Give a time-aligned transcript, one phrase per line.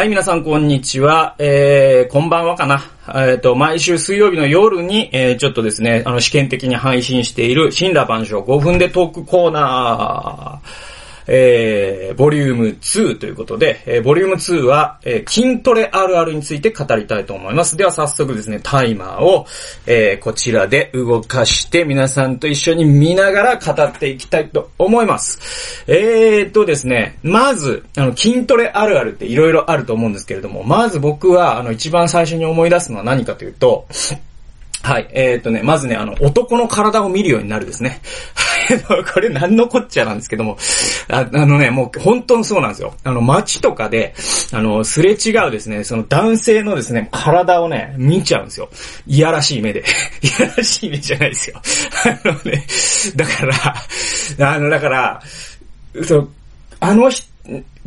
[0.00, 1.36] はい、皆さんこんにちは。
[1.38, 2.84] えー、こんばんはかな。
[3.08, 10.99] えっ、ー、と、毎週水曜日の夜に、えー、ちょっとですね、あの、試験的に配信している、新羅万象5分でトークコーナー。
[11.32, 17.76] えー、ボリューム2ということで、えー、ボリューム2は、えー、筋トレあるあるについて語りたいと思います。
[17.76, 19.46] では早速ですね、タイマーを、
[19.86, 25.84] えー、こちらで動かして皆さんと一緒に見ながら語っていきたいと思います。
[25.86, 33.86] えーとですね、まず、あの、筋トレあるあるって色々あると思うんですけれども、まず僕は、あの、一番最初に思い出すのは何かというと、
[34.82, 35.08] はい。
[35.12, 38.00] えー、っとね、まずね、あの、男の体を見るようになるですね。
[39.12, 40.56] これ何のこっちゃなんですけども、
[41.08, 42.94] ああのね、もう本当にそうなんですよ。
[43.04, 44.14] あの、街とかで、
[44.52, 48.68] あの、すれ違うですね、その男性のですね、体をね、見ちゃうんですよ。
[49.06, 49.80] いやらしい目で。
[50.22, 51.60] いやらしい目じゃないですよ。
[52.04, 52.66] あのね、
[53.16, 53.46] だか
[54.38, 55.22] ら、あの、だから、
[56.04, 56.28] そう、
[56.80, 57.28] あの人、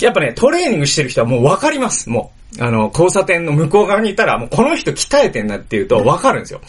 [0.00, 2.39] やっぱね、トレーニングしてる人はもうわかります、もう。
[2.58, 6.60] あの、交差点の向こう側にいたら、もうこの人鍛えてんなっていうとわかるんですよ。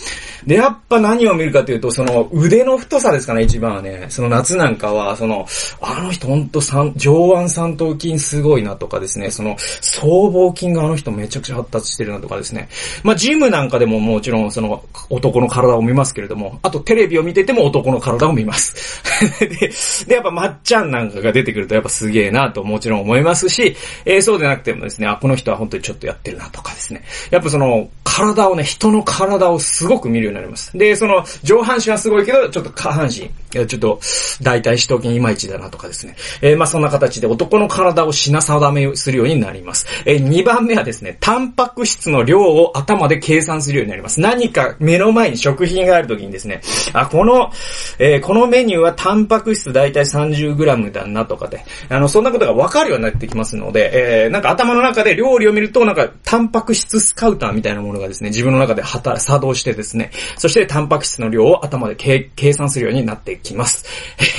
[0.45, 4.05] で、やっぱ何を見るかというと、その腕の太さですかね、一番はね。
[4.09, 5.47] その夏なんかは、その、
[5.81, 6.61] あの人ほんと
[6.95, 12.69] 上腕三頭筋すごいなとかですね、その、僧帽筋があの人めちゃくちゃ発達してるなとかですね。
[13.03, 19.01] まあ、ジムなんかでももちろんその、男の体を見ますけれども、あとテレビを見てても男の体を見ます。
[19.39, 19.71] で、
[20.07, 27.03] で、やっぱまっちゃんなんかが出てくるとやっぱすげえなともちろん思いますし、えー、そうでなくてもですね、あ、この人は本当にちょっとやってるなとかですね。
[27.31, 30.77] やっぱその、体をね、人の体をすごく見るようになります。
[30.77, 33.99] で、その、上半身はすごいけど、ちょっと下半身、ちょっと、
[34.41, 36.15] 大体死闘筋いまいちだなとかですね。
[36.41, 39.87] えー、まあそんな形で男の体を品定めするようになります。
[40.05, 44.19] えー、2番目はですね、タンパク質の量を頭で計算するようになります。
[44.19, 46.61] 何か目の前に食品があるときにですね、
[46.93, 47.51] あ、この、
[47.97, 63.85] えー、このメニューはタンパク質大体 30g だなとかで、あの、そんなことがわかるようになってきますので、えー、なんか頭の中で料理を見ると、なんか、タンパク質スカウターみたいなものがですね、自分の中で働、作動してですね、そしてタンパク質の量を頭で計算するようになってきます。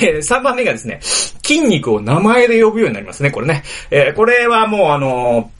[0.03, 3.63] えー、3番目がですね、筋肉を名前で呼ぶようになりますね、これね。
[3.91, 5.51] えー、これはもうあの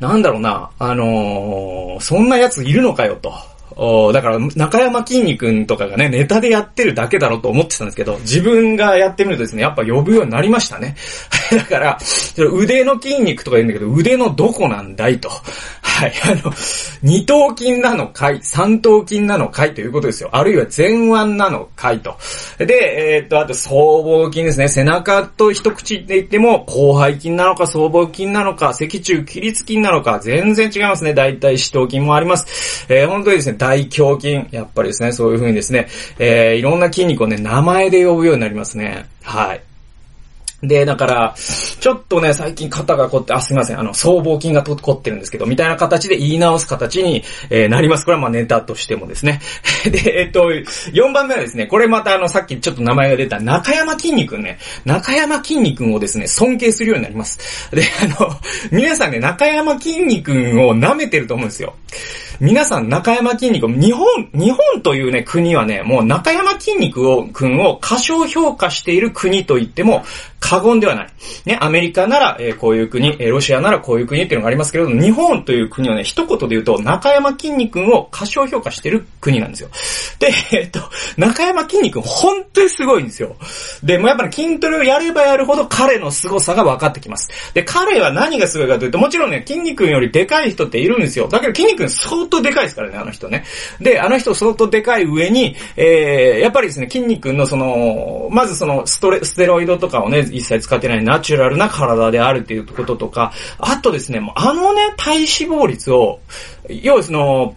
[0.00, 3.32] ー、なんだろうな、あのー、そんなやついるのかよと。
[3.78, 10.96] おだから、中山筋肉とかがね、ネタでやってるだけだろうと思ってたんですけど、自分がやってみるとですね、やっぱ呼ぶようになりましたね。
[11.52, 11.98] だから、
[12.38, 15.30] 腕の筋肉とか言うんだけど、腕のどこなんだいと。
[15.96, 16.52] はい、あの、
[17.02, 20.28] 二頭筋なのかい、三頭筋なのかいということですよ。
[20.32, 22.18] あるいは前腕なのかいと。
[22.58, 24.68] で、えー、っと、あと、僧帽筋ですね。
[24.68, 31.14] 背中と一口で言っても、広背筋なのか、僧帽筋なのか、脊柱起立筋なのか、全然違いますね。
[31.14, 32.84] 大体四頭筋もあります。
[32.90, 39.06] えー、本当にですね、大胸筋、やっぱりですね、そういう風にですね、えー、いろんな筋肉をね、名前で呼ぶようになりますね。
[39.22, 39.62] はい。
[40.62, 48.06] で、だから、ちょっとね、最近肩が凝って、あ、すいません、あの、僧帽筋が凝ってるんですけど、みたいな形で言い直す形に、えー、なります。
[48.06, 49.40] これはまあネタとしてもですね。
[49.84, 57.70] で、えっと、4番目はですね、これまたあの、さっきちょっと名前が出た中山筋肉ね、中山筋肉をですね、尊敬するようになります。
[57.72, 58.40] で、あの、
[58.70, 61.74] 皆さんね、中山筋肉を舐めてると思うんですよ。
[62.38, 70.04] 皆さん中山筋肉、日本、日本というね、国はね、もう中山筋肉を、くんを過小評価している国と言っても
[70.38, 71.08] 過言ではない。
[71.46, 79.70] ね、アメリカなら、えー、こういう国、えー、ロシアならこういう国っていうのがありますけれども、日本という国はね、一言で言うと、中山筋肉を過小評価している国なんですよ。
[80.18, 80.80] で、えっと、
[81.16, 83.36] 中山筋肉本当にすごいんですよ。
[83.82, 87.54] で、もうやっぱり筋トレをやればやるほど彼の凄さが分かってきます。
[87.54, 91.28] で、彼は何がすごいかというと、もちろんね、筋肉よりでかい人っているんですよ。
[91.28, 93.44] だけど筋肉相相当でかいですからね、あの人ね。
[93.80, 106.20] で、あの人相当でかい上に、えー、やっぱりですね、筋肉のその、まずそのストレ、ステロイドとかをね、一切使ってないナチュラルな体であるっていうこととか、あとですね、あのね、体脂肪率を、
[106.68, 107.56] 要はその、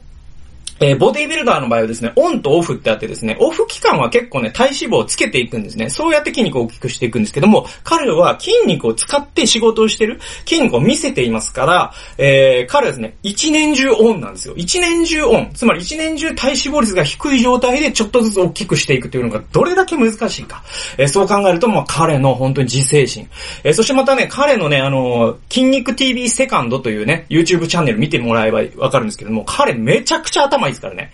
[0.81, 5.89] えー、ボディビルダーの場合はですね、オンとオフってあってですね、オフ期間は結構ね、体脂肪をつけていくんですね。
[5.89, 14.53] そうやって筋肉を大きくしていくんですけども、彼は筋肉を使って仕事をしてる、筋肉を見せていますから、えー、彼はですね、一年中オンなんですよ。
[14.55, 15.51] 一年中オン。
[15.53, 20.63] つまり一年中体脂肪率が低い状態でちょっとずつ大きくしていくというのがどれだけ難しいか。
[20.97, 23.27] えー、そう考えると、まあ、彼の本当に自制心。
[23.65, 31.11] えー、そしてまたね、彼のね、あの筋肉 TV セカンドというね、YouTube チャンネル見てもらえばわかるんですけども、彼めちゃくちゃ頭いですからね。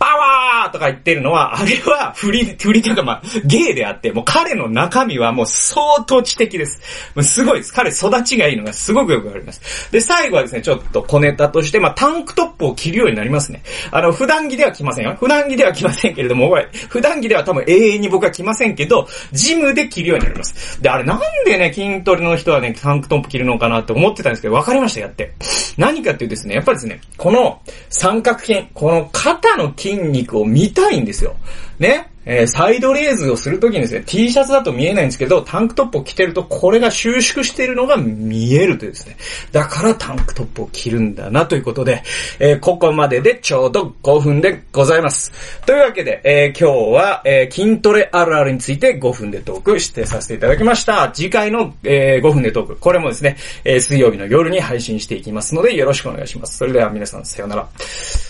[0.00, 6.80] パワーとか言ってるのは、あれは振り、振りというかまあ、ゲイであって、もう彼の中身はもう相当知的です。
[7.14, 7.72] もうすごいです。
[7.74, 9.92] 彼育ちがいいのがすごくよくわかります。
[9.92, 13.62] で、最後はですね、ちょっと小ネタとして、まあ、タンクトップを着るようになりますね。
[13.90, 15.14] あの、普段着では着ませんよ。
[15.20, 20.80] 普段着では着ませんけれども、これ、普段着では多分永遠に僕は着ませんけど、ジムで着るようになります。
[20.80, 25.34] で、あれなんでね、筋トレの人はね、タンクトップ着るのかなって思ってたんですけど、わかりました、やって。
[25.76, 27.60] 何かっていうですね、やっぱりですね、この
[27.90, 31.36] 三角筋、この肩の筋筋肉を見たいんですよ。
[31.78, 32.10] ね。
[32.26, 39.16] えー、サイドレーズをするときにですね、T シャツだと見えないんですけど、タンクトップを着てると、これが収縮しているのが見えるというですね。
[39.52, 42.02] だからタンクトップを着るんだなということで、
[42.38, 45.32] えー、ここまででちょうど5分でございます。
[45.64, 51.10] というわけで、えー、今日は、え筋トレあるあるについて5分でトークしてさせていただきました。
[51.12, 56.58] 次回の、え5分でトーク、これもですね、え水曜日の夜に配信していきますので、よろしくお願いします。
[56.58, 58.29] それでは皆さん、さようなら。